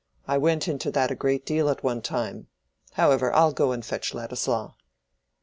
[0.27, 2.47] I went into that a great deal at one time.
[2.93, 4.83] However, I'll go and fetch Ladislaw." CHAPTER XXXV.